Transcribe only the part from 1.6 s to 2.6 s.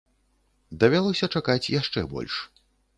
яшчэ больш.